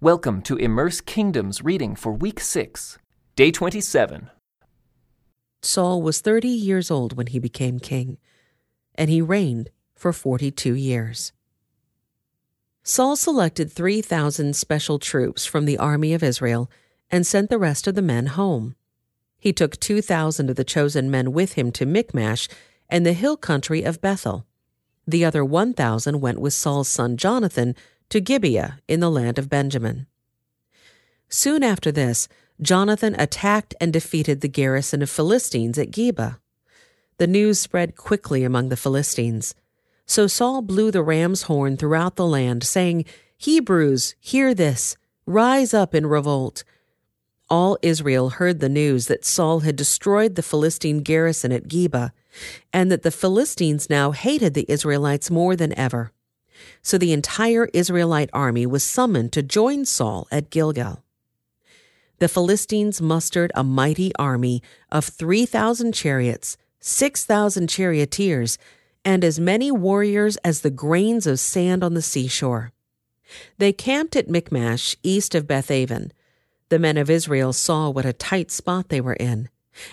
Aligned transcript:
Welcome 0.00 0.42
to 0.42 0.56
Immerse 0.56 1.00
Kingdoms 1.00 1.64
reading 1.64 1.96
for 1.96 2.12
week 2.12 2.38
6, 2.38 2.98
day 3.34 3.50
27. 3.50 4.30
Saul 5.60 6.02
was 6.02 6.20
30 6.20 6.46
years 6.46 6.88
old 6.88 7.16
when 7.16 7.26
he 7.26 7.40
became 7.40 7.80
king, 7.80 8.18
and 8.94 9.10
he 9.10 9.20
reigned 9.20 9.70
for 9.96 10.12
42 10.12 10.74
years. 10.74 11.32
Saul 12.84 13.16
selected 13.16 13.72
3,000 13.72 14.54
special 14.54 15.00
troops 15.00 15.44
from 15.44 15.64
the 15.64 15.78
army 15.78 16.14
of 16.14 16.22
Israel 16.22 16.70
and 17.10 17.26
sent 17.26 17.50
the 17.50 17.58
rest 17.58 17.88
of 17.88 17.96
the 17.96 18.00
men 18.00 18.26
home. 18.26 18.76
He 19.36 19.52
took 19.52 19.80
2,000 19.80 20.48
of 20.48 20.54
the 20.54 20.62
chosen 20.62 21.10
men 21.10 21.32
with 21.32 21.54
him 21.54 21.72
to 21.72 21.84
Michmash 21.84 22.48
and 22.88 23.04
the 23.04 23.14
hill 23.14 23.36
country 23.36 23.82
of 23.82 24.00
Bethel. 24.00 24.46
The 25.08 25.24
other 25.24 25.44
1,000 25.44 26.20
went 26.20 26.38
with 26.38 26.52
Saul's 26.52 26.86
son 26.86 27.16
Jonathan 27.16 27.74
to 28.10 28.20
Gibeah 28.20 28.78
in 28.88 29.00
the 29.00 29.10
land 29.10 29.38
of 29.38 29.48
Benjamin. 29.48 30.06
Soon 31.28 31.62
after 31.62 31.92
this, 31.92 32.28
Jonathan 32.60 33.14
attacked 33.18 33.74
and 33.80 33.92
defeated 33.92 34.40
the 34.40 34.48
garrison 34.48 35.02
of 35.02 35.10
Philistines 35.10 35.78
at 35.78 35.90
Geba. 35.90 36.38
The 37.18 37.26
news 37.26 37.60
spread 37.60 37.96
quickly 37.96 38.44
among 38.44 38.68
the 38.68 38.76
Philistines. 38.76 39.54
So 40.06 40.26
Saul 40.26 40.62
blew 40.62 40.90
the 40.90 41.02
ram's 41.02 41.42
horn 41.42 41.76
throughout 41.76 42.16
the 42.16 42.26
land, 42.26 42.64
saying, 42.64 43.04
Hebrews, 43.36 44.14
hear 44.18 44.54
this, 44.54 44.96
rise 45.26 45.74
up 45.74 45.94
in 45.94 46.06
revolt. 46.06 46.64
All 47.50 47.78
Israel 47.82 48.30
heard 48.30 48.60
the 48.60 48.68
news 48.68 49.06
that 49.06 49.24
Saul 49.24 49.60
had 49.60 49.76
destroyed 49.76 50.34
the 50.34 50.42
Philistine 50.42 51.00
garrison 51.00 51.52
at 51.52 51.68
Geba, 51.68 52.12
and 52.72 52.90
that 52.90 53.02
the 53.02 53.10
Philistines 53.10 53.88
now 53.90 54.12
hated 54.12 54.54
the 54.54 54.66
Israelites 54.68 55.30
more 55.30 55.56
than 55.56 55.78
ever. 55.78 56.12
So 56.82 56.98
the 56.98 57.12
entire 57.12 57.66
Israelite 57.72 58.30
army 58.32 58.66
was 58.66 58.84
summoned 58.84 59.32
to 59.32 59.42
join 59.42 59.84
Saul 59.84 60.26
at 60.30 60.50
Gilgal. 60.50 61.02
The 62.18 62.28
Philistines 62.28 63.00
mustered 63.00 63.52
a 63.54 63.62
mighty 63.62 64.12
army 64.16 64.62
of 64.90 65.04
3,000 65.04 65.92
chariots, 65.92 66.56
6,000 66.80 67.68
charioteers, 67.68 68.58
and 69.04 69.24
as 69.24 69.38
many 69.38 69.70
warriors 69.70 70.36
as 70.38 70.60
the 70.60 70.70
grains 70.70 71.26
of 71.26 71.38
sand 71.38 71.84
on 71.84 71.94
the 71.94 72.02
seashore. 72.02 72.72
They 73.58 73.72
camped 73.72 74.16
at 74.16 74.28
Michmash, 74.28 74.96
east 75.02 75.34
of 75.34 75.46
Bethaven. 75.46 76.12
The 76.70 76.78
men 76.78 76.96
of 76.96 77.08
Israel 77.08 77.52
saw 77.52 77.88
what 77.88 78.04
a 78.04 78.12
tight 78.12 78.50
spot 78.50 78.88
they 78.88 79.00
were 79.00 79.14
in, 79.14 79.48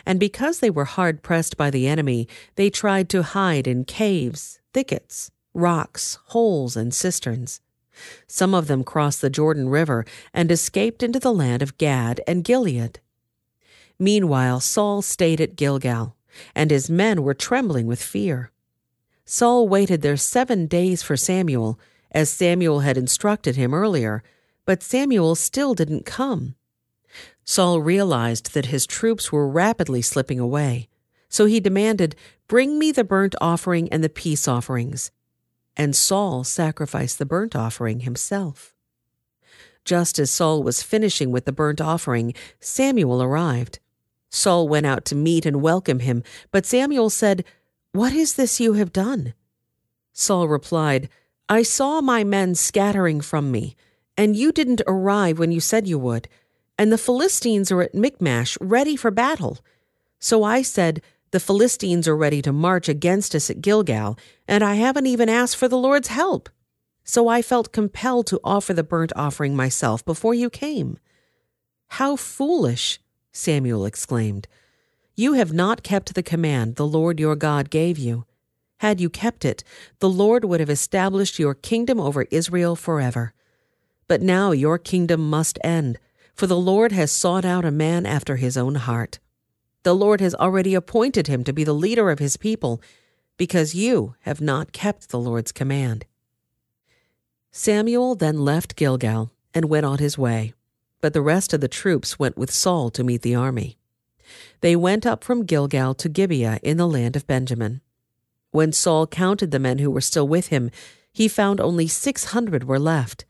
and 0.05 0.19
because 0.19 0.59
they 0.59 0.69
were 0.69 0.85
hard 0.85 1.21
pressed 1.21 1.57
by 1.57 1.69
the 1.69 1.87
enemy, 1.87 2.27
they 2.55 2.69
tried 2.69 3.07
to 3.09 3.23
hide 3.23 3.67
in 3.67 3.85
caves, 3.85 4.59
thickets, 4.73 5.31
rocks, 5.55 6.19
holes, 6.27 6.75
and 6.75 6.93
cisterns. 6.93 7.61
Some 8.27 8.53
of 8.53 8.67
them 8.67 8.83
crossed 8.83 9.21
the 9.21 9.29
Jordan 9.29 9.69
River 9.69 10.05
and 10.33 10.51
escaped 10.51 11.01
into 11.01 11.19
the 11.19 11.33
land 11.33 11.61
of 11.61 11.77
Gad 11.77 12.21
and 12.27 12.43
Gilead. 12.43 12.99
Meanwhile, 13.97 14.59
Saul 14.59 15.01
stayed 15.01 15.39
at 15.39 15.55
Gilgal, 15.55 16.15
and 16.53 16.69
his 16.69 16.89
men 16.89 17.23
were 17.23 17.33
trembling 17.33 17.87
with 17.87 18.01
fear. 18.01 18.51
Saul 19.23 19.67
waited 19.67 20.01
there 20.01 20.17
seven 20.17 20.67
days 20.67 21.01
for 21.01 21.15
Samuel, 21.15 21.79
as 22.11 22.29
Samuel 22.29 22.81
had 22.81 22.97
instructed 22.97 23.55
him 23.55 23.73
earlier, 23.73 24.21
but 24.65 24.83
Samuel 24.83 25.35
still 25.35 25.73
didn't 25.73 26.05
come. 26.05 26.55
Saul 27.45 27.81
realized 27.81 28.53
that 28.53 28.67
his 28.67 28.85
troops 28.85 29.31
were 29.31 29.47
rapidly 29.47 30.01
slipping 30.01 30.39
away, 30.39 30.89
so 31.29 31.45
he 31.45 31.59
demanded, 31.59 32.15
Bring 32.47 32.77
me 32.77 32.91
the 32.91 33.03
burnt 33.03 33.35
offering 33.39 33.87
and 33.89 34.03
the 34.03 34.09
peace 34.09 34.47
offerings 34.47 35.11
and 35.77 35.95
Saul 35.95 36.43
sacrificed 36.43 37.19
the 37.19 37.25
burnt 37.25 37.55
offering 37.55 38.01
himself. 38.01 38.75
Just 39.83 40.17
as 40.17 40.31
Saul 40.31 40.63
was 40.63 40.81
finishing 40.81 41.31
with 41.31 41.45
the 41.45 41.51
burnt 41.51 41.79
offering, 41.79 42.33
Samuel 42.59 43.21
arrived. 43.21 43.79
Saul 44.29 44.67
went 44.67 44.85
out 44.85 45.05
to 45.05 45.15
meet 45.15 45.45
and 45.45 45.61
welcome 45.61 45.99
him, 45.99 46.23
but 46.51 46.65
Samuel 46.65 47.09
said, 47.09 47.45
What 47.91 48.13
is 48.13 48.35
this 48.35 48.59
you 48.59 48.73
have 48.73 48.91
done? 48.91 49.33
Saul 50.11 50.47
replied, 50.47 51.09
I 51.47 51.61
saw 51.61 52.01
my 52.01 52.23
men 52.23 52.55
scattering 52.55 53.21
from 53.21 53.51
me, 53.51 53.75
and 54.17 54.35
you 54.35 54.51
didn't 54.51 54.81
arrive 54.87 55.37
when 55.37 55.51
you 55.51 55.59
said 55.59 55.87
you 55.87 55.99
would, 55.99 56.27
and 56.77 56.91
the 56.91 56.97
Philistines 56.97 57.71
are 57.71 57.83
at 57.83 57.93
Michmash 57.93 58.57
ready 58.59 58.95
for 58.95 59.11
battle. 59.11 59.59
So 60.19 60.43
I 60.43 60.63
said, 60.63 61.01
the 61.31 61.39
Philistines 61.39 62.07
are 62.07 62.15
ready 62.15 62.41
to 62.41 62.53
march 62.53 62.87
against 62.87 63.35
us 63.35 63.49
at 63.49 63.61
Gilgal, 63.61 64.17
and 64.47 64.63
I 64.63 64.75
haven't 64.75 65.07
even 65.07 65.29
asked 65.29 65.57
for 65.57 65.67
the 65.67 65.77
Lord's 65.77 66.07
help. 66.07 66.49
So 67.03 67.27
I 67.27 67.41
felt 67.41 67.71
compelled 67.71 68.27
to 68.27 68.39
offer 68.43 68.73
the 68.73 68.83
burnt 68.83 69.11
offering 69.15 69.55
myself 69.55 70.03
before 70.05 70.33
you 70.33 70.49
came. 70.49 70.97
How 71.89 72.15
foolish! 72.15 72.99
Samuel 73.31 73.85
exclaimed. 73.85 74.47
You 75.15 75.33
have 75.33 75.53
not 75.53 75.83
kept 75.83 76.15
the 76.15 76.23
command 76.23 76.75
the 76.75 76.87
Lord 76.87 77.19
your 77.19 77.35
God 77.35 77.69
gave 77.69 77.97
you. 77.97 78.25
Had 78.77 78.99
you 78.99 79.09
kept 79.09 79.45
it, 79.45 79.63
the 79.99 80.09
Lord 80.09 80.45
would 80.45 80.59
have 80.59 80.69
established 80.69 81.39
your 81.39 81.53
kingdom 81.53 81.99
over 81.99 82.23
Israel 82.31 82.75
forever. 82.75 83.33
But 84.07 84.21
now 84.21 84.51
your 84.51 84.77
kingdom 84.77 85.29
must 85.29 85.57
end, 85.63 85.99
for 86.33 86.47
the 86.47 86.57
Lord 86.57 86.91
has 86.91 87.11
sought 87.11 87.45
out 87.45 87.65
a 87.65 87.71
man 87.71 88.05
after 88.05 88.35
his 88.35 88.57
own 88.57 88.75
heart 88.75 89.19
the 89.85 89.95
Lord 89.95 90.19
has 90.19 90.33
already 90.33 90.73
appointed 90.73 91.27
him 91.27 91.43
to 91.43 91.53
be 91.53 91.63
the 91.63 91.71
leader 91.71 92.09
of 92.09 92.17
his 92.17 92.37
people, 92.37 92.81
because 93.37 93.75
you 93.75 94.15
have 94.21 94.41
not 94.41 94.71
kept 94.71 95.09
the 95.09 95.19
Lord's 95.19 95.51
command. 95.51 96.05
Samuel 97.51 98.15
then 98.15 98.43
left 98.43 98.75
Gilgal 98.75 99.31
and 99.53 99.69
went 99.69 99.85
on 99.85 99.99
his 99.99 100.17
way, 100.17 100.55
but 101.01 101.13
the 101.13 101.21
rest 101.21 101.53
of 101.53 101.61
the 101.61 101.67
troops 101.67 102.17
went 102.17 102.35
with 102.35 102.49
Saul 102.49 102.89
to 102.89 103.03
meet 103.03 103.21
the 103.21 103.35
army. 103.35 103.77
They 104.61 104.75
went 104.75 105.05
up 105.05 105.23
from 105.23 105.45
Gilgal 105.45 105.93
to 105.93 106.09
Gibeah 106.09 106.59
in 106.63 106.77
the 106.77 106.87
land 106.87 107.15
of 107.15 107.27
Benjamin. 107.27 107.81
When 108.49 108.73
Saul 108.73 109.05
counted 109.05 109.51
the 109.51 109.59
men 109.59 109.77
who 109.77 109.91
were 109.91 110.01
still 110.01 110.27
with 110.27 110.47
him, 110.47 110.71
he 111.13 111.27
found 111.27 111.61
only 111.61 111.87
six 111.87 112.25
hundred 112.25 112.63
were 112.63 112.79
left. 112.79 113.25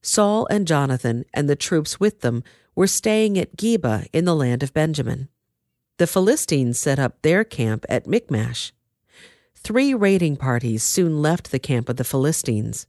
Saul 0.00 0.46
and 0.48 0.64
Jonathan 0.64 1.24
and 1.34 1.50
the 1.50 1.56
troops 1.56 1.98
with 1.98 2.20
them 2.20 2.44
were 2.76 2.86
staying 2.86 3.36
at 3.36 3.56
Geba 3.56 4.06
in 4.12 4.26
the 4.26 4.36
land 4.36 4.62
of 4.62 4.72
Benjamin 4.72 5.28
the 5.98 6.06
Philistines 6.06 6.78
set 6.78 6.98
up 6.98 7.20
their 7.22 7.44
camp 7.44 7.84
at 7.88 8.06
Michmash. 8.06 8.72
Three 9.54 9.94
raiding 9.94 10.36
parties 10.36 10.82
soon 10.82 11.22
left 11.22 11.50
the 11.50 11.58
camp 11.58 11.88
of 11.88 11.96
the 11.96 12.04
Philistines. 12.04 12.86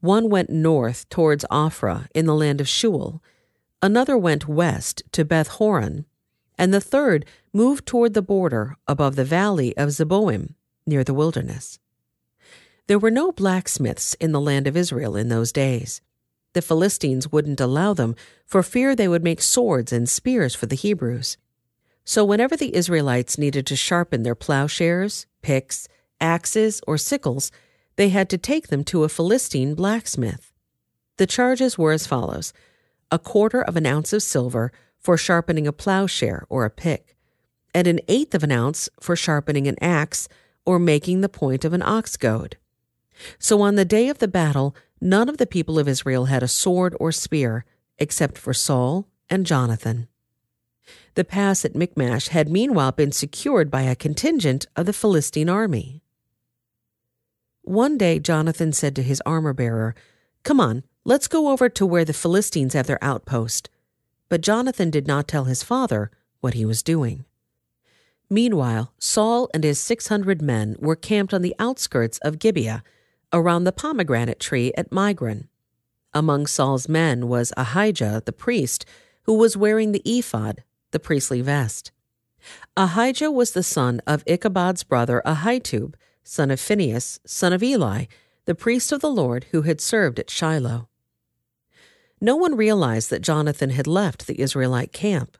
One 0.00 0.28
went 0.28 0.50
north 0.50 1.08
towards 1.08 1.44
Ophrah 1.50 2.08
in 2.14 2.26
the 2.26 2.34
land 2.34 2.60
of 2.60 2.66
Shual, 2.66 3.20
another 3.80 4.18
went 4.18 4.48
west 4.48 5.02
to 5.12 5.24
Beth 5.24 5.48
Horon, 5.48 6.04
and 6.58 6.74
the 6.74 6.80
third 6.80 7.24
moved 7.52 7.86
toward 7.86 8.14
the 8.14 8.22
border 8.22 8.76
above 8.88 9.16
the 9.16 9.24
valley 9.24 9.76
of 9.76 9.90
Zeboim 9.90 10.54
near 10.86 11.04
the 11.04 11.14
wilderness. 11.14 11.78
There 12.86 12.98
were 12.98 13.10
no 13.10 13.32
blacksmiths 13.32 14.14
in 14.14 14.32
the 14.32 14.40
land 14.40 14.66
of 14.66 14.76
Israel 14.76 15.16
in 15.16 15.28
those 15.28 15.52
days. 15.52 16.00
The 16.52 16.62
Philistines 16.62 17.32
wouldn't 17.32 17.60
allow 17.60 17.94
them 17.94 18.14
for 18.44 18.62
fear 18.62 18.94
they 18.94 19.08
would 19.08 19.24
make 19.24 19.40
swords 19.40 19.92
and 19.92 20.08
spears 20.08 20.54
for 20.54 20.66
the 20.66 20.76
Hebrews. 20.76 21.36
So, 22.04 22.24
whenever 22.24 22.56
the 22.56 22.74
Israelites 22.74 23.38
needed 23.38 23.66
to 23.66 23.76
sharpen 23.76 24.22
their 24.22 24.34
plowshares, 24.34 25.26
picks, 25.42 25.88
axes, 26.20 26.82
or 26.86 26.98
sickles, 26.98 27.50
they 27.96 28.10
had 28.10 28.28
to 28.30 28.38
take 28.38 28.68
them 28.68 28.84
to 28.84 29.04
a 29.04 29.08
Philistine 29.08 29.74
blacksmith. 29.74 30.52
The 31.16 31.26
charges 31.26 31.78
were 31.78 31.92
as 31.92 32.06
follows 32.06 32.52
a 33.10 33.18
quarter 33.18 33.62
of 33.62 33.76
an 33.76 33.86
ounce 33.86 34.12
of 34.12 34.22
silver 34.22 34.72
for 34.98 35.16
sharpening 35.16 35.66
a 35.66 35.72
plowshare 35.72 36.44
or 36.48 36.64
a 36.64 36.70
pick, 36.70 37.16
and 37.72 37.86
an 37.86 38.00
eighth 38.08 38.34
of 38.34 38.42
an 38.42 38.50
ounce 38.50 38.88
for 39.00 39.14
sharpening 39.14 39.68
an 39.68 39.76
axe 39.80 40.28
or 40.66 40.78
making 40.78 41.20
the 41.20 41.28
point 41.28 41.64
of 41.64 41.72
an 41.72 41.82
ox 41.82 42.16
goad. 42.16 42.56
So 43.38 43.60
on 43.60 43.76
the 43.76 43.84
day 43.84 44.08
of 44.08 44.18
the 44.18 44.28
battle, 44.28 44.74
none 45.00 45.28
of 45.28 45.36
the 45.38 45.46
people 45.46 45.78
of 45.78 45.86
Israel 45.86 46.24
had 46.24 46.42
a 46.42 46.48
sword 46.48 46.96
or 46.98 47.12
spear, 47.12 47.64
except 47.98 48.36
for 48.36 48.52
Saul 48.52 49.06
and 49.30 49.46
Jonathan. 49.46 50.08
The 51.14 51.24
pass 51.24 51.64
at 51.64 51.76
Michmash 51.76 52.28
had 52.28 52.48
meanwhile 52.48 52.90
been 52.90 53.12
secured 53.12 53.70
by 53.70 53.82
a 53.82 53.94
contingent 53.94 54.66
of 54.74 54.86
the 54.86 54.92
Philistine 54.92 55.48
army. 55.48 56.02
One 57.62 57.96
day 57.96 58.18
Jonathan 58.18 58.72
said 58.72 58.96
to 58.96 59.02
his 59.02 59.22
armor 59.24 59.52
bearer, 59.52 59.94
Come 60.42 60.60
on, 60.60 60.82
let's 61.04 61.28
go 61.28 61.50
over 61.50 61.68
to 61.68 61.86
where 61.86 62.04
the 62.04 62.12
Philistines 62.12 62.74
have 62.74 62.88
their 62.88 63.02
outpost. 63.02 63.70
But 64.28 64.40
Jonathan 64.40 64.90
did 64.90 65.06
not 65.06 65.28
tell 65.28 65.44
his 65.44 65.62
father 65.62 66.10
what 66.40 66.54
he 66.54 66.64
was 66.64 66.82
doing. 66.82 67.24
Meanwhile, 68.28 68.92
Saul 68.98 69.48
and 69.54 69.62
his 69.62 69.78
six 69.78 70.08
hundred 70.08 70.42
men 70.42 70.74
were 70.80 70.96
camped 70.96 71.32
on 71.32 71.42
the 71.42 71.54
outskirts 71.58 72.18
of 72.18 72.38
Gibeah, 72.40 72.82
around 73.32 73.64
the 73.64 73.72
pomegranate 73.72 74.40
tree 74.40 74.72
at 74.76 74.90
Migron. 74.90 75.48
Among 76.12 76.46
Saul's 76.46 76.88
men 76.88 77.28
was 77.28 77.52
Ahijah 77.56 78.22
the 78.24 78.32
priest, 78.32 78.84
who 79.22 79.34
was 79.34 79.56
wearing 79.56 79.92
the 79.92 80.02
ephod, 80.04 80.62
the 80.94 81.00
priestly 81.00 81.42
vest. 81.42 81.90
Ahijah 82.76 83.30
was 83.30 83.50
the 83.50 83.64
son 83.64 84.00
of 84.06 84.24
Ichabod's 84.26 84.84
brother 84.84 85.20
Ahitub, 85.26 85.94
son 86.22 86.52
of 86.52 86.60
Phinehas, 86.60 87.18
son 87.26 87.52
of 87.52 87.64
Eli, 87.64 88.04
the 88.44 88.54
priest 88.54 88.92
of 88.92 89.00
the 89.00 89.10
Lord 89.10 89.46
who 89.50 89.62
had 89.62 89.80
served 89.80 90.20
at 90.20 90.30
Shiloh. 90.30 90.88
No 92.20 92.36
one 92.36 92.56
realized 92.56 93.10
that 93.10 93.22
Jonathan 93.22 93.70
had 93.70 93.88
left 93.88 94.28
the 94.28 94.40
Israelite 94.40 94.92
camp. 94.92 95.36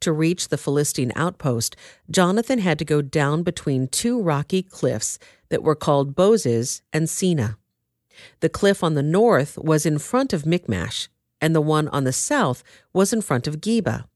To 0.00 0.12
reach 0.12 0.48
the 0.48 0.58
Philistine 0.58 1.12
outpost, 1.14 1.76
Jonathan 2.10 2.58
had 2.58 2.78
to 2.80 2.84
go 2.84 3.00
down 3.00 3.44
between 3.44 3.86
two 3.86 4.20
rocky 4.20 4.62
cliffs 4.64 5.20
that 5.48 5.62
were 5.62 5.76
called 5.76 6.16
Bozes 6.16 6.82
and 6.92 7.06
Seneh. 7.06 7.56
The 8.40 8.48
cliff 8.48 8.82
on 8.82 8.94
the 8.94 9.02
north 9.02 9.58
was 9.58 9.86
in 9.86 9.98
front 9.98 10.32
of 10.32 10.44
Michmash, 10.44 11.08
and 11.40 11.54
the 11.54 11.60
one 11.60 11.86
on 11.88 12.02
the 12.02 12.12
south 12.12 12.64
was 12.92 13.12
in 13.12 13.22
front 13.22 13.46
of 13.46 13.60
Geba. 13.60 14.06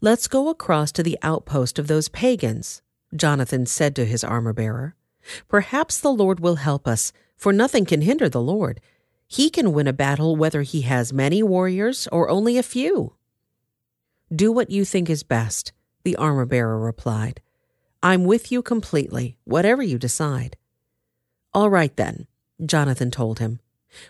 Let's 0.00 0.28
go 0.28 0.48
across 0.48 0.92
to 0.92 1.02
the 1.02 1.18
outpost 1.22 1.78
of 1.78 1.86
those 1.86 2.08
pagans, 2.08 2.82
Jonathan 3.14 3.66
said 3.66 3.94
to 3.96 4.04
his 4.04 4.24
armor 4.24 4.52
bearer. 4.52 4.94
Perhaps 5.48 6.00
the 6.00 6.12
Lord 6.12 6.40
will 6.40 6.56
help 6.56 6.86
us, 6.86 7.12
for 7.36 7.52
nothing 7.52 7.84
can 7.84 8.02
hinder 8.02 8.28
the 8.28 8.40
Lord. 8.40 8.80
He 9.26 9.50
can 9.50 9.72
win 9.72 9.86
a 9.86 9.92
battle 9.92 10.36
whether 10.36 10.62
he 10.62 10.82
has 10.82 11.12
many 11.12 11.42
warriors 11.42 12.06
or 12.12 12.28
only 12.28 12.58
a 12.58 12.62
few. 12.62 13.14
Do 14.34 14.52
what 14.52 14.70
you 14.70 14.84
think 14.84 15.08
is 15.08 15.22
best, 15.22 15.72
the 16.02 16.16
armor 16.16 16.46
bearer 16.46 16.78
replied. 16.78 17.40
I'm 18.02 18.24
with 18.24 18.52
you 18.52 18.62
completely, 18.62 19.38
whatever 19.44 19.82
you 19.82 19.98
decide. 19.98 20.56
All 21.52 21.70
right 21.70 21.94
then, 21.96 22.26
Jonathan 22.64 23.10
told 23.10 23.38
him. 23.38 23.60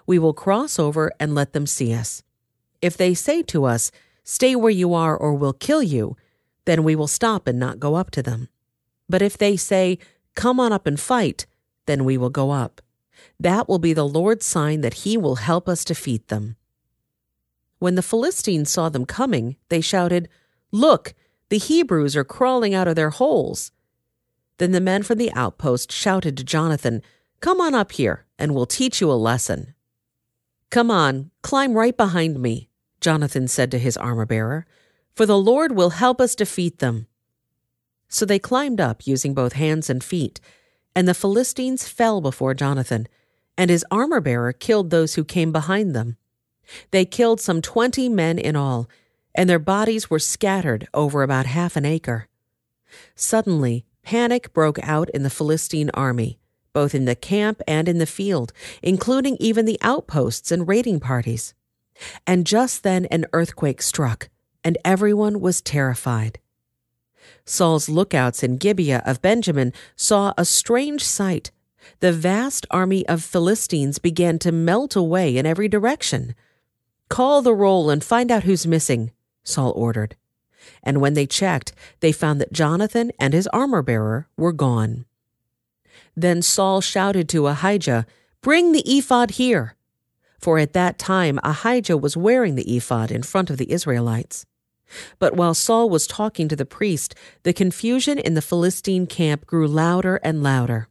We 0.07 0.19
will 0.19 0.33
cross 0.33 0.79
over 0.79 1.13
and 1.21 1.35
let 1.35 1.53
them 1.53 1.67
see 1.67 1.93
us. 1.93 2.23
If 2.83 2.97
they 2.97 3.15
say 3.15 3.43
to 3.43 3.65
us, 3.65 3.91
Stay 4.25 4.57
where 4.57 4.71
you 4.71 4.95
are 4.95 5.17
or 5.17 5.35
we'll 5.35 5.53
kill 5.53 5.83
you, 5.83 6.17
then 6.65 6.83
we 6.83 6.97
will 6.97 7.07
stop 7.07 7.47
and 7.47 7.59
not 7.59 7.79
go 7.79 7.95
up 7.95 8.11
to 8.13 8.23
them. 8.23 8.49
But 9.09 9.23
if 9.23 9.37
they 9.37 9.57
say, 9.57 9.99
Come 10.35 10.59
on 10.59 10.73
up 10.73 10.87
and 10.87 10.99
fight, 10.99 11.47
then 11.87 12.05
we 12.05 12.19
will 12.19 12.31
go 12.31 12.51
up. 12.51 12.81
That 13.39 13.69
will 13.69 13.79
be 13.79 13.93
the 13.93 14.09
Lord's 14.09 14.47
sign 14.47 14.81
that 14.81 14.95
he 15.05 15.17
will 15.17 15.37
help 15.37 15.69
us 15.69 15.85
defeat 15.85 16.29
them. 16.29 16.57
When 17.79 17.95
the 17.95 18.03
Philistines 18.03 18.71
saw 18.71 18.89
them 18.89 19.05
coming, 19.05 19.57
they 19.69 19.81
shouted, 19.81 20.29
Look, 20.73 21.15
the 21.51 21.59
Hebrews 21.59 22.17
are 22.17 22.25
crawling 22.25 22.75
out 22.75 22.89
of 22.89 22.97
their 22.97 23.11
holes. 23.11 23.71
Then 24.59 24.73
the 24.73 24.81
men 24.81 25.03
from 25.03 25.19
the 25.19 25.33
outpost 25.35 25.93
shouted 25.93 26.37
to 26.37 26.45
Jonathan, 26.45 27.03
Come 27.41 27.61
on 27.61 27.75
up 27.75 27.93
here, 27.93 28.25
and 28.39 28.55
we'll 28.55 28.67
teach 28.67 29.01
you 29.01 29.11
a 29.11 29.13
lesson. 29.13 29.75
Come 30.71 30.91
on, 30.91 31.31
climb 31.43 31.75
right 31.75 31.97
behind 31.97 32.41
me, 32.41 32.71
Jonathan 33.05 33.47
said 33.47 33.71
to 33.71 33.79
his 33.79 33.99
armor 33.99 34.25
bearer, 34.25 34.65
for 35.15 35.27
the 35.27 35.37
Lord 35.37 35.73
will 35.73 35.91
help 35.91 36.23
us 36.23 36.35
defeat 36.35 36.79
them. 36.79 37.07
So 38.09 38.25
they 38.25 38.39
climbed 38.39 38.81
up 38.81 39.07
using 39.07 39.35
both 39.35 39.53
hands 39.53 39.91
and 39.91 40.03
feet, 40.03 40.41
and 40.97 41.07
the 41.07 41.13
Philistines 41.13 41.87
fell 41.87 42.23
before 42.23 42.55
Jonathan, 42.55 43.07
and 43.59 43.69
his 43.69 43.85
armor 43.91 44.23
bearer 44.23 44.55
killed 44.55 44.89
those 44.89 45.17
who 45.17 45.23
came 45.23 45.53
behind 45.53 45.95
them. 45.95 46.17
They 46.93 47.05
killed 47.05 47.43
some 47.43 47.61
twenty 47.61 48.09
men 48.09 48.39
in 48.39 48.57
all, 48.57 48.89
and 49.35 49.51
their 49.51 49.59
bodies 49.59 50.09
were 50.09 50.19
scattered 50.19 50.89
over 50.95 51.23
about 51.23 51.45
half 51.45 51.77
an 51.77 51.85
acre. 51.85 52.29
Suddenly, 53.15 53.85
panic 54.03 54.55
broke 54.55 54.79
out 54.83 55.11
in 55.11 55.25
the 55.25 55.37
Philistine 55.37 55.91
army, 55.93 56.39
both 56.73 56.95
in 56.95 57.05
the 57.05 57.15
camp 57.15 57.61
and 57.69 57.87
in 57.87 57.99
the 57.99 58.07
field, 58.07 58.55
including 58.83 59.37
even 59.41 59.67
the 59.67 59.79
outposts 59.83 60.51
and 60.51 60.67
raiding 60.67 61.01
parties. 61.01 61.53
And 62.27 62.47
just 62.47 62.83
then 62.83 63.07
an 63.07 63.27
earthquake 63.33 63.83
struck, 63.83 64.29
and 64.63 64.79
everyone 64.85 65.41
was 65.41 65.61
terrified. 65.61 66.39
Saul's 67.45 67.89
lookouts 67.89 68.43
in 68.43 68.57
Gibeah 68.57 69.03
of 69.05 69.23
Benjamin 69.23 69.73
saw 69.97 70.33
a 70.37 70.45
strange 70.45 71.05
sight. 71.05 71.51
The 72.01 72.13
vast 72.13 72.67
army 72.71 73.07
of 73.07 73.23
Philistines 73.23 73.99
began 73.99 74.39
to 74.41 74.53
melt 74.53 74.97
away 74.97 75.37
in 75.37 75.47
every 75.47 75.69
direction. 75.69 76.35
Call 77.09 77.43
the 77.43 77.55
roll 77.55 77.91
and 77.91 78.03
find 78.03 78.31
out 78.31 78.45
who's 78.45 78.67
missing, 78.67 79.13
Saul 79.43 79.73
ordered. 79.77 80.17
And 80.83 81.01
when 81.01 81.15
they 81.15 81.27
checked, 81.27 81.73
they 82.01 82.13
found 82.13 82.41
that 82.41 82.53
Jonathan 82.53 83.13
and 83.19 83.35
his 83.35 83.47
armor 83.49 83.83
bearer 83.83 84.29
were 84.37 84.53
gone. 84.53 85.05
Then 86.17 86.41
Saul 86.43 86.81
shouted 86.81 87.29
to 87.31 87.47
Ahijah, 87.47 88.07
Bring 88.41 88.73
the 88.73 88.83
ephod 88.87 89.33
here. 89.33 89.77
For 90.45 90.59
at 90.59 90.75
that 90.75 90.99
time 90.99 91.41
Ahijah 91.43 91.97
was 91.97 92.19
wearing 92.19 92.55
the 92.55 92.77
ephod 92.77 93.11
in 93.11 93.23
front 93.23 93.49
of 93.49 93.57
the 93.57 93.73
Israelites. 93.73 94.45
But 95.19 95.35
while 95.35 95.55
Saul 95.55 95.89
was 95.89 96.07
talking 96.07 96.49
to 96.49 96.55
the 96.55 96.67
priest, 96.67 97.15
the 97.45 97.55
confusion 97.55 98.19
in 98.19 98.35
the 98.35 98.43
Philistine 98.43 99.07
camp 99.07 99.47
grew 99.47 99.67
louder 99.67 100.17
and 100.17 100.43
louder. 100.43 100.89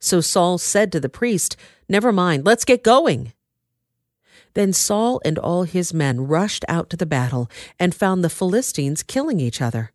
So 0.00 0.20
Saul 0.20 0.58
said 0.58 0.92
to 0.92 1.00
the 1.00 1.08
priest, 1.08 1.56
Never 1.88 2.12
mind, 2.12 2.44
let's 2.44 2.66
get 2.66 2.84
going. 2.84 3.32
Then 4.52 4.74
Saul 4.74 5.18
and 5.24 5.38
all 5.38 5.62
his 5.62 5.94
men 5.94 6.26
rushed 6.26 6.66
out 6.68 6.90
to 6.90 6.96
the 6.98 7.06
battle 7.06 7.50
and 7.78 7.94
found 7.94 8.22
the 8.22 8.28
Philistines 8.28 9.02
killing 9.02 9.40
each 9.40 9.62
other. 9.62 9.92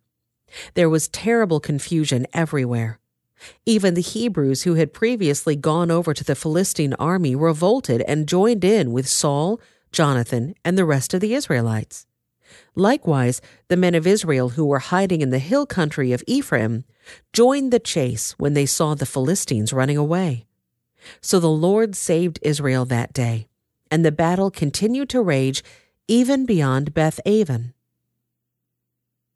There 0.74 0.90
was 0.90 1.06
terrible 1.06 1.60
confusion 1.60 2.26
everywhere. 2.34 2.98
Even 3.64 3.94
the 3.94 4.00
Hebrews 4.00 4.62
who 4.62 4.74
had 4.74 4.92
previously 4.92 5.56
gone 5.56 5.90
over 5.90 6.14
to 6.14 6.24
the 6.24 6.34
Philistine 6.34 6.94
army 6.94 7.34
revolted 7.34 8.02
and 8.02 8.28
joined 8.28 8.64
in 8.64 8.92
with 8.92 9.08
Saul, 9.08 9.60
Jonathan, 9.92 10.54
and 10.64 10.76
the 10.76 10.84
rest 10.84 11.14
of 11.14 11.20
the 11.20 11.34
Israelites. 11.34 12.06
Likewise, 12.74 13.40
the 13.68 13.76
men 13.76 13.94
of 13.94 14.06
Israel 14.06 14.50
who 14.50 14.64
were 14.64 14.78
hiding 14.78 15.20
in 15.20 15.30
the 15.30 15.38
hill 15.38 15.66
country 15.66 16.12
of 16.12 16.22
Ephraim 16.26 16.84
joined 17.32 17.72
the 17.72 17.78
chase 17.78 18.34
when 18.38 18.54
they 18.54 18.66
saw 18.66 18.94
the 18.94 19.06
Philistines 19.06 19.72
running 19.72 19.96
away. 19.96 20.46
So 21.20 21.38
the 21.38 21.48
Lord 21.48 21.94
saved 21.94 22.38
Israel 22.42 22.84
that 22.86 23.12
day, 23.12 23.48
and 23.90 24.04
the 24.04 24.12
battle 24.12 24.50
continued 24.50 25.08
to 25.10 25.22
rage 25.22 25.62
even 26.08 26.46
beyond 26.46 26.94
Beth 26.94 27.20
Aven. 27.26 27.74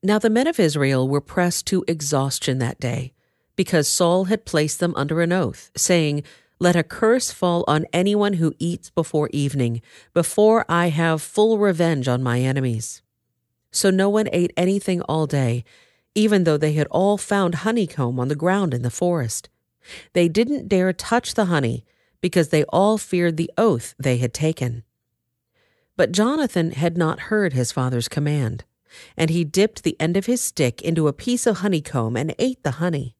Now 0.02 0.18
the 0.18 0.30
men 0.30 0.46
of 0.46 0.58
Israel 0.58 1.08
were 1.08 1.20
pressed 1.20 1.66
to 1.66 1.84
exhaustion 1.86 2.58
that 2.58 2.80
day, 2.80 3.12
because 3.60 3.86
Saul 3.86 4.24
had 4.24 4.46
placed 4.46 4.80
them 4.80 4.94
under 4.96 5.20
an 5.20 5.34
oath, 5.34 5.70
saying, 5.76 6.22
Let 6.58 6.76
a 6.76 6.82
curse 6.82 7.30
fall 7.30 7.62
on 7.68 7.84
anyone 7.92 8.32
who 8.40 8.54
eats 8.58 8.88
before 8.88 9.28
evening, 9.34 9.82
before 10.14 10.64
I 10.66 10.88
have 10.88 11.20
full 11.20 11.58
revenge 11.58 12.08
on 12.08 12.22
my 12.22 12.40
enemies. 12.40 13.02
So 13.70 13.90
no 13.90 14.08
one 14.08 14.30
ate 14.32 14.54
anything 14.56 15.02
all 15.02 15.26
day, 15.26 15.62
even 16.14 16.44
though 16.44 16.56
they 16.56 16.72
had 16.72 16.86
all 16.86 17.18
found 17.18 17.56
honeycomb 17.56 18.18
on 18.18 18.28
the 18.28 18.34
ground 18.34 18.72
in 18.72 18.80
the 18.80 18.88
forest. 18.88 19.50
They 20.14 20.26
didn't 20.26 20.70
dare 20.70 20.94
touch 20.94 21.34
the 21.34 21.44
honey 21.44 21.84
because 22.22 22.48
they 22.48 22.64
all 22.70 22.96
feared 22.96 23.36
the 23.36 23.52
oath 23.58 23.94
they 23.98 24.16
had 24.16 24.32
taken. 24.32 24.84
But 25.98 26.12
Jonathan 26.12 26.70
had 26.70 26.96
not 26.96 27.28
heard 27.28 27.52
his 27.52 27.72
father's 27.72 28.08
command, 28.08 28.64
and 29.18 29.28
he 29.28 29.44
dipped 29.44 29.82
the 29.82 30.00
end 30.00 30.16
of 30.16 30.24
his 30.24 30.40
stick 30.40 30.80
into 30.80 31.08
a 31.08 31.12
piece 31.12 31.46
of 31.46 31.58
honeycomb 31.58 32.16
and 32.16 32.34
ate 32.38 32.62
the 32.62 32.80
honey. 32.80 33.16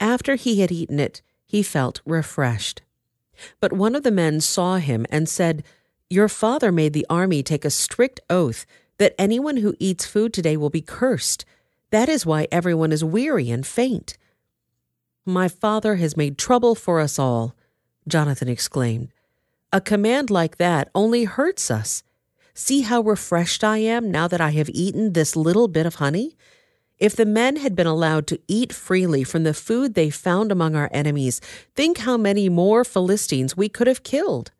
After 0.00 0.34
he 0.34 0.60
had 0.60 0.72
eaten 0.72 0.98
it, 0.98 1.22
he 1.46 1.62
felt 1.62 2.00
refreshed. 2.04 2.82
But 3.60 3.72
one 3.72 3.94
of 3.94 4.02
the 4.02 4.10
men 4.10 4.40
saw 4.40 4.76
him 4.76 5.06
and 5.10 5.28
said, 5.28 5.64
Your 6.10 6.28
father 6.28 6.72
made 6.72 6.92
the 6.92 7.06
army 7.08 7.42
take 7.42 7.64
a 7.64 7.70
strict 7.70 8.20
oath 8.28 8.66
that 8.98 9.14
anyone 9.18 9.58
who 9.58 9.74
eats 9.78 10.06
food 10.06 10.32
today 10.32 10.56
will 10.56 10.70
be 10.70 10.82
cursed. 10.82 11.44
That 11.90 12.08
is 12.08 12.26
why 12.26 12.48
everyone 12.50 12.92
is 12.92 13.04
weary 13.04 13.50
and 13.50 13.66
faint. 13.66 14.18
My 15.24 15.48
father 15.48 15.96
has 15.96 16.16
made 16.16 16.38
trouble 16.38 16.74
for 16.74 17.00
us 17.00 17.18
all, 17.18 17.54
Jonathan 18.06 18.48
exclaimed. 18.48 19.08
A 19.72 19.80
command 19.80 20.30
like 20.30 20.56
that 20.56 20.88
only 20.94 21.24
hurts 21.24 21.70
us. 21.70 22.02
See 22.54 22.80
how 22.80 23.02
refreshed 23.02 23.62
I 23.62 23.78
am 23.78 24.10
now 24.10 24.26
that 24.26 24.40
I 24.40 24.50
have 24.50 24.70
eaten 24.70 25.12
this 25.12 25.36
little 25.36 25.68
bit 25.68 25.86
of 25.86 25.96
honey? 25.96 26.36
If 26.98 27.14
the 27.14 27.26
men 27.26 27.56
had 27.56 27.76
been 27.76 27.86
allowed 27.86 28.26
to 28.28 28.40
eat 28.48 28.72
freely 28.72 29.22
from 29.22 29.44
the 29.44 29.54
food 29.54 29.94
they 29.94 30.10
found 30.10 30.50
among 30.50 30.74
our 30.74 30.90
enemies, 30.92 31.40
think 31.74 31.98
how 31.98 32.16
many 32.16 32.48
more 32.48 32.84
Philistines 32.84 33.56
we 33.56 33.68
could 33.68 33.86
have 33.86 34.02
killed. 34.02 34.50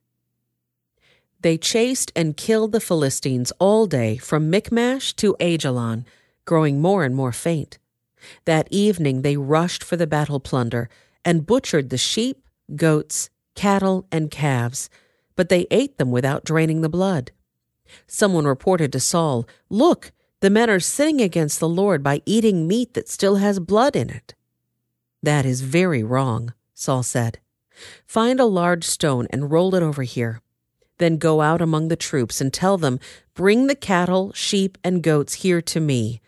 They 1.41 1.59
chased 1.59 2.13
and 2.15 2.37
killed 2.37 2.73
the 2.73 2.81
Philistines 2.81 3.53
all 3.59 3.87
day 3.87 4.17
from 4.17 4.51
Michmash 4.51 5.15
to 5.15 5.37
Aijalon, 5.41 6.05
growing 6.45 6.81
more 6.81 7.05
and 7.05 7.15
more 7.15 7.33
faint. 7.33 7.79
That 8.45 8.69
evening 8.71 9.23
they 9.23 9.37
rushed 9.37 9.85
for 9.85 9.97
the 9.97 10.07
battle 10.07 10.41
plunder 10.41 10.89
and 11.25 11.47
butchered 11.47 11.91
the 11.91 11.99
sheep, 11.99 12.49
goats, 12.75 13.31
cattle, 13.55 14.07
and 14.11 14.31
calves, 14.31 14.89
but 15.37 15.49
they 15.49 15.67
ate 15.71 15.99
them 15.99 16.11
without 16.11 16.45
draining 16.45 16.81
the 16.81 16.89
blood. 16.89 17.33
Someone 18.07 18.45
reported 18.45 18.93
to 18.93 19.01
Saul, 19.01 19.49
Look, 19.71 20.13
the 20.41 20.51
men 20.51 20.71
are 20.71 20.81
sinning 20.81 21.21
against 21.21 21.59
the 21.59 21.69
Lord 21.69 22.03
by 22.03 22.23
eating 22.25 22.69
meat 22.69 22.95
that 22.95 23.09
still 23.09 23.37
has 23.37 23.59
blood 23.59 23.97
in 23.97 24.09
it. 24.11 24.35
That 25.23 25.45
is 25.45 25.63
very 25.63 26.03
wrong, 26.03 26.55
Saul 26.75 27.03
said. 27.03 27.41
Find 28.07 28.39
a 28.39 28.45
large 28.45 28.85
stone 28.85 29.27
and 29.31 29.51
roll 29.51 29.75
it 29.75 29.83
over 29.83 30.03
here. 30.03 30.41
Then 30.99 31.17
go 31.17 31.41
out 31.41 31.61
among 31.61 31.89
the 31.89 31.97
troops 31.97 32.41
and 32.41 32.53
tell 32.53 32.77
them, 32.77 32.99
Bring 33.35 33.67
the 33.67 33.75
cattle, 33.75 34.33
sheep, 34.33 34.79
and 34.83 35.03
goats 35.03 35.35
here 35.35 35.63
to 35.63 35.81
me. 35.81 36.21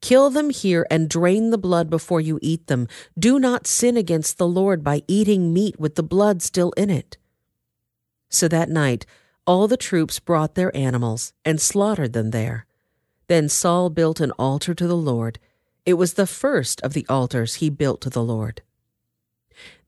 Kill 0.00 0.28
them 0.28 0.50
here 0.50 0.86
and 0.90 1.08
drain 1.08 1.50
the 1.50 1.58
blood 1.58 1.88
before 1.88 2.20
you 2.20 2.38
eat 2.42 2.66
them. 2.66 2.88
Do 3.18 3.38
not 3.38 3.66
sin 3.66 3.96
against 3.96 4.36
the 4.36 4.46
Lord 4.46 4.84
by 4.84 5.02
eating 5.08 5.52
meat 5.54 5.80
with 5.80 5.94
the 5.94 6.02
blood 6.02 6.42
still 6.42 6.72
in 6.72 6.90
it. 6.90 7.16
So 8.28 8.48
that 8.48 8.68
night, 8.68 9.06
all 9.46 9.68
the 9.68 9.78
troops 9.78 10.20
brought 10.20 10.54
their 10.54 10.74
animals 10.76 11.32
and 11.44 11.60
slaughtered 11.60 12.12
them 12.12 12.30
there. 12.30 12.66
Then 13.26 13.48
Saul 13.48 13.90
built 13.90 14.20
an 14.20 14.32
altar 14.32 14.74
to 14.74 14.86
the 14.86 14.96
Lord. 14.96 15.38
It 15.86 15.94
was 15.94 16.14
the 16.14 16.26
first 16.26 16.80
of 16.82 16.92
the 16.92 17.06
altars 17.08 17.56
he 17.56 17.70
built 17.70 18.00
to 18.02 18.10
the 18.10 18.22
Lord. 18.22 18.62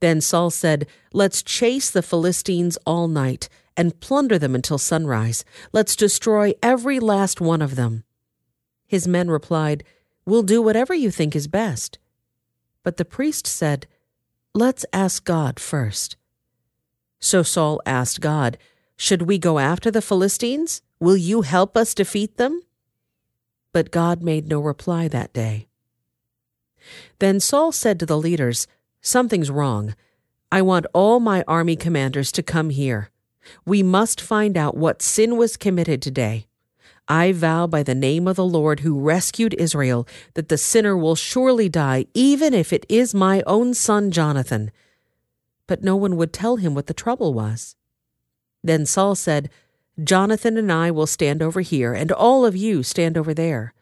Then 0.01 0.21
Saul 0.21 0.51
said, 0.51 0.87
Let's 1.13 1.43
chase 1.43 1.91
the 1.91 2.03
Philistines 2.03 2.79
all 2.87 3.09
night 3.09 3.49
and 3.77 4.01
plunder 4.01 4.39
them 4.39 4.55
until 4.55 4.79
sunrise. 4.79 5.45
Let's 5.73 5.97
destroy 5.97 6.53
every 6.63 6.99
last 7.01 7.41
one 7.41 7.63
of 7.63 7.77
them. 7.77 8.05
His 8.87 9.09
men 9.09 9.31
replied, 9.31 9.85
We'll 10.25 10.43
do 10.43 10.63
whatever 10.63 10.95
you 10.95 11.11
think 11.11 11.37
is 11.37 11.49
best. 11.49 11.99
But 12.83 12.97
the 12.97 13.05
priest 13.05 13.47
said, 13.47 13.87
Let's 14.55 14.87
ask 14.93 15.25
God 15.25 15.61
first. 15.61 16.17
So 17.19 17.43
Saul 17.43 17.81
asked 17.85 18.21
God, 18.21 18.59
Should 18.97 19.23
we 19.23 19.39
go 19.39 19.59
after 19.59 19.91
the 19.91 20.03
Philistines? 20.03 20.83
Will 21.01 21.17
you 21.17 21.43
help 21.43 21.77
us 21.77 21.95
defeat 21.95 22.37
them? 22.37 22.63
But 23.77 23.91
God 23.91 24.23
made 24.23 24.49
no 24.49 24.59
reply 24.59 25.07
that 25.09 25.35
day. 25.35 25.67
Then 27.19 27.41
Saul 27.41 27.73
said 27.73 28.01
to 28.01 28.07
the 28.07 28.17
leaders, 28.17 28.67
Something's 29.03 29.51
wrong. 29.51 29.95
I 30.51 30.63
want 30.63 30.87
all 30.95 31.21
my 31.21 31.45
army 31.47 31.77
commanders 31.77 32.33
to 32.33 32.43
come 32.43 32.71
here. 32.71 33.11
We 33.67 33.83
must 33.83 34.19
find 34.19 34.57
out 34.57 34.79
what 34.79 35.03
sin 35.03 35.37
was 35.37 35.59
committed 35.59 36.01
today. 36.01 36.47
I 37.07 37.33
vow 37.33 37.67
by 37.67 37.83
the 37.83 37.95
name 37.95 38.27
of 38.27 38.37
the 38.37 38.47
Lord 38.47 38.81
who 38.81 38.99
rescued 38.99 39.53
Israel 39.59 40.09
that 40.33 40.49
the 40.49 40.57
sinner 40.57 40.97
will 40.97 41.15
surely 41.15 41.69
die, 41.69 42.07
even 42.15 42.55
if 42.55 42.73
it 42.73 42.87
is 42.89 43.13
my 43.13 43.43
own 43.47 43.75
son 43.75 44.11
Jonathan. 44.11 44.71
But 45.67 45.85
no 45.85 45.97
one 45.97 46.17
would 46.17 46.33
tell 46.33 46.57
him 46.57 46.75
what 46.75 46.87
the 46.87 46.95
trouble 46.95 47.35
was. 47.35 47.77
Then 48.65 48.87
Saul 48.87 49.15
said, 49.15 49.51
Jonathan 50.03 50.57
and 50.57 50.71
I 50.71 50.91
will 50.91 51.07
stand 51.07 51.43
over 51.43 51.63
here, 51.63 51.95
and 51.95 52.13
all 52.13 52.45
of 52.45 52.55
you 52.55 52.83
stand 52.83 53.17
over 53.17 53.33
there. 53.33 53.73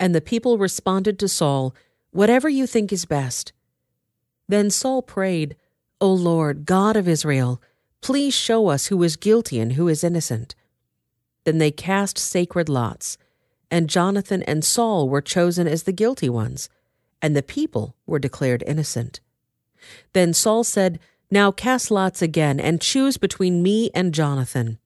And 0.00 0.14
the 0.14 0.20
people 0.20 0.58
responded 0.58 1.18
to 1.18 1.28
Saul, 1.28 1.74
Whatever 2.10 2.48
you 2.48 2.66
think 2.66 2.92
is 2.92 3.04
best. 3.04 3.52
Then 4.48 4.70
Saul 4.70 5.02
prayed, 5.02 5.56
O 6.00 6.12
Lord, 6.12 6.66
God 6.66 6.96
of 6.96 7.08
Israel, 7.08 7.62
please 8.00 8.34
show 8.34 8.68
us 8.68 8.86
who 8.86 9.02
is 9.02 9.16
guilty 9.16 9.60
and 9.60 9.74
who 9.74 9.88
is 9.88 10.02
innocent. 10.02 10.54
Then 11.44 11.58
they 11.58 11.70
cast 11.70 12.18
sacred 12.18 12.68
lots, 12.68 13.16
and 13.70 13.88
Jonathan 13.88 14.42
and 14.42 14.64
Saul 14.64 15.08
were 15.08 15.22
chosen 15.22 15.66
as 15.66 15.84
the 15.84 15.92
guilty 15.92 16.28
ones, 16.28 16.68
and 17.20 17.36
the 17.36 17.42
people 17.42 17.96
were 18.06 18.18
declared 18.18 18.64
innocent. 18.66 19.20
Then 20.12 20.34
Saul 20.34 20.64
said, 20.64 20.98
Now 21.30 21.52
cast 21.52 21.90
lots 21.90 22.20
again, 22.20 22.60
and 22.60 22.80
choose 22.80 23.16
between 23.16 23.62
me 23.62 23.90
and 23.94 24.12
Jonathan. 24.12 24.78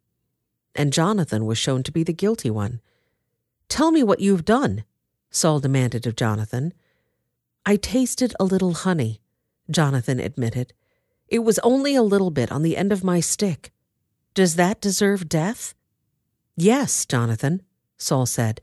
And 0.76 0.92
Jonathan 0.92 1.47
was 1.47 1.59
shown 1.59 1.83
to 1.85 1.92
be 1.92 2.04
the 2.04 2.12
guilty 2.12 2.50
one. 2.50 2.80
Tell 3.68 3.90
me 3.90 4.02
what 4.02 4.21
you've 4.21 4.45
done, 4.45 4.85
Saul 5.30 5.59
demanded 5.59 6.06
of 6.06 6.14
Jonathan. 6.14 6.73
I 7.64 7.76
tasted 7.76 8.35
a 8.38 8.45
little 8.45 8.75
honey, 8.75 9.21
Jonathan 9.71 10.21
admitted. 10.21 10.73
It 11.28 11.40
was 11.40 11.59
only 11.61 11.97
a 11.97 12.02
little 12.02 12.30
bit 12.30 12.52
on 12.52 12.62
the 12.62 12.76
end 12.76 12.92
of 12.92 13.02
my 13.02 13.21
stick. 13.21 13.73
Does 14.35 14.56
that 14.56 14.80
deserve 14.80 15.28
death? 15.28 15.75
Yes, 16.56 17.04
Jonathan, 17.06 17.62
Saul 17.97 18.26
said. 18.26 18.61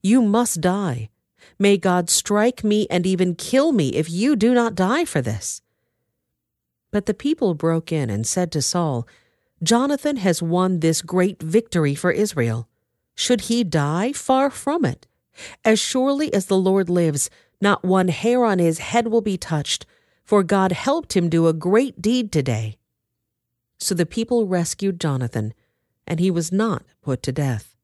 You 0.00 0.22
must 0.22 0.60
die. 0.60 1.10
May 1.58 1.76
God 1.76 2.08
strike 2.08 2.62
me 2.62 2.86
and 2.88 3.04
even 3.04 3.34
kill 3.34 3.72
me 3.72 3.90
if 3.90 4.08
you 4.08 4.36
do 4.36 4.54
not 4.54 4.74
die 4.74 5.04
for 5.04 5.20
this. 5.20 5.60
But 6.90 7.06
the 7.06 7.14
people 7.14 7.54
broke 7.54 7.92
in 7.92 8.10
and 8.10 8.26
said 8.26 8.50
to 8.52 8.62
Saul, 8.62 9.06
Jonathan 9.62 10.16
has 10.16 10.42
won 10.42 10.80
this 10.80 11.02
great 11.02 11.42
victory 11.42 11.94
for 11.94 12.10
Israel. 12.10 12.68
Should 13.14 13.42
he 13.42 13.64
die? 13.64 14.12
Far 14.12 14.50
from 14.50 14.84
it. 14.84 15.06
As 15.64 15.80
surely 15.80 16.32
as 16.32 16.46
the 16.46 16.56
Lord 16.56 16.88
lives, 16.88 17.30
not 17.60 17.84
one 17.84 18.08
hair 18.08 18.44
on 18.44 18.58
his 18.58 18.78
head 18.78 19.08
will 19.08 19.20
be 19.20 19.36
touched, 19.36 19.84
for 20.24 20.42
God 20.42 20.72
helped 20.72 21.16
him 21.16 21.28
do 21.28 21.46
a 21.46 21.52
great 21.52 22.00
deed 22.00 22.30
today. 22.30 22.76
So 23.78 23.94
the 23.94 24.06
people 24.06 24.46
rescued 24.46 25.00
Jonathan 25.00 25.54
and 26.06 26.20
he 26.20 26.30
was 26.30 26.50
not 26.50 26.84
put 27.02 27.22
to 27.24 27.32
death. 27.32 27.76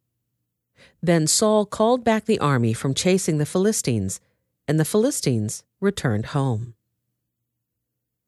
Then 1.02 1.26
Saul 1.26 1.66
called 1.66 2.04
back 2.04 2.24
the 2.24 2.38
army 2.38 2.72
from 2.72 2.94
chasing 2.94 3.38
the 3.38 3.46
Philistines, 3.46 4.20
and 4.66 4.80
the 4.80 4.84
Philistines 4.84 5.62
returned 5.80 6.26
home. 6.26 6.74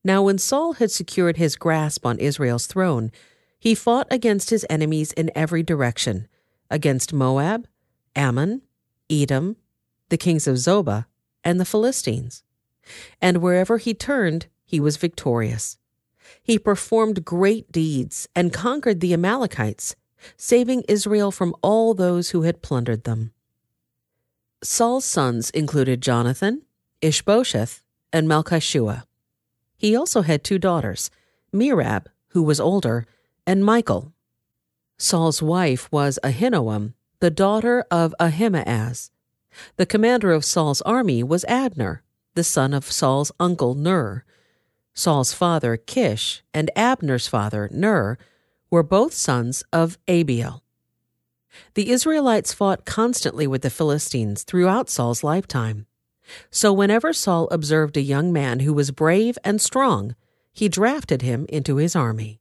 Now, 0.04 0.22
when 0.22 0.36
Saul 0.36 0.74
had 0.74 0.90
secured 0.90 1.38
his 1.38 1.56
grasp 1.56 2.04
on 2.04 2.18
Israel's 2.18 2.66
throne, 2.66 3.10
he 3.58 3.74
fought 3.74 4.06
against 4.10 4.50
his 4.50 4.66
enemies 4.68 5.12
in 5.12 5.30
every 5.34 5.62
direction 5.62 6.28
against 6.70 7.12
Moab, 7.12 7.66
Ammon, 8.14 8.62
Edom, 9.10 9.56
the 10.08 10.16
kings 10.16 10.46
of 10.46 10.56
Zobah, 10.56 11.06
and 11.44 11.60
the 11.60 11.64
Philistines. 11.64 12.42
And 13.20 13.38
wherever 13.38 13.78
he 13.78 13.94
turned, 13.94 14.46
he 14.64 14.80
was 14.80 14.96
victorious. 14.96 15.78
He 16.42 16.58
performed 16.58 17.24
great 17.24 17.70
deeds 17.70 18.28
and 18.34 18.52
conquered 18.52 19.00
the 19.00 19.12
Amalekites, 19.12 19.94
saving 20.36 20.82
Israel 20.88 21.30
from 21.30 21.54
all 21.62 21.94
those 21.94 22.30
who 22.30 22.42
had 22.42 22.62
plundered 22.62 23.04
them. 23.04 23.32
Saul's 24.62 25.04
sons 25.04 25.50
included 25.50 26.00
Jonathan, 26.00 26.62
Ishbosheth, 27.00 27.82
and 28.12 28.26
Malchishua. 28.26 29.04
He 29.76 29.94
also 29.94 30.22
had 30.22 30.42
two 30.42 30.58
daughters, 30.58 31.10
Merab, 31.52 32.06
who 32.28 32.42
was 32.42 32.58
older, 32.58 33.06
and 33.46 33.64
Michal. 33.64 34.12
Saul's 34.98 35.42
wife 35.42 35.90
was 35.92 36.18
Ahinoam, 36.24 36.94
the 37.20 37.30
daughter 37.30 37.84
of 37.90 38.14
Ahimaaz. 38.18 39.10
The 39.76 39.86
commander 39.86 40.32
of 40.32 40.44
Saul's 40.44 40.82
army 40.82 41.22
was 41.22 41.44
Abner, 41.46 42.02
the 42.34 42.44
son 42.44 42.74
of 42.74 42.90
Saul's 42.90 43.32
uncle 43.40 43.74
Ner, 43.74 44.24
Saul's 44.94 45.34
father, 45.34 45.76
Kish, 45.76 46.42
and 46.54 46.70
Abner's 46.74 47.28
father, 47.28 47.68
Ner, 47.70 48.16
were 48.70 48.82
both 48.82 49.12
sons 49.12 49.62
of 49.70 49.98
Abiel. 50.08 50.62
The 51.74 51.90
Israelites 51.90 52.54
fought 52.54 52.86
constantly 52.86 53.46
with 53.46 53.60
the 53.60 53.70
Philistines 53.70 54.42
throughout 54.42 54.88
Saul's 54.88 55.22
lifetime. 55.22 55.86
So 56.50 56.72
whenever 56.72 57.12
Saul 57.12 57.46
observed 57.50 57.96
a 57.96 58.02
young 58.02 58.32
man 58.32 58.60
who 58.60 58.72
was 58.72 58.90
brave 58.90 59.38
and 59.44 59.60
strong, 59.60 60.14
he 60.52 60.68
drafted 60.68 61.20
him 61.20 61.44
into 61.50 61.76
his 61.76 61.94
army. 61.94 62.40